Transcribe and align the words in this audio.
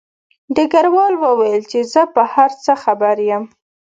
ډګروال 0.55 1.13
وویل 1.23 1.63
چې 1.71 1.79
زه 1.93 2.01
په 2.13 2.21
هر 2.33 2.51
څه 2.63 2.73
خبر 2.83 3.15
یم 3.29 3.43